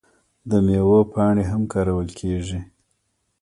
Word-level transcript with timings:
د 0.49 0.51
میوو 0.65 0.99
پاڼې 1.13 1.43
هم 1.51 1.61
کارول 1.73 2.07
کیږي. 2.19 2.59